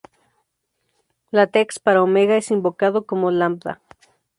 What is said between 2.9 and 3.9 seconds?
como "lambda".